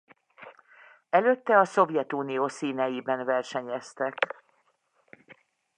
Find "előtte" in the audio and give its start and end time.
1.09-1.59